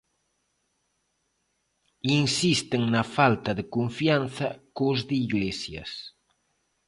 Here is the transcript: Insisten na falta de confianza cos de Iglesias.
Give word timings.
Insisten 2.21 2.81
na 2.93 3.03
falta 3.17 3.51
de 3.59 3.63
confianza 3.75 4.47
cos 4.77 4.99
de 5.09 5.15
Iglesias. 5.27 5.91